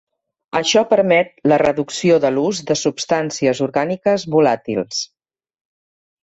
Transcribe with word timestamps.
Això 0.59 0.81
permet 0.93 1.29
la 1.51 1.59
reducció 1.61 2.17
de 2.23 2.31
l'ús 2.37 2.61
de 2.71 2.77
substàncies 2.85 3.61
orgàniques 3.67 4.27
volàtils. 4.37 5.05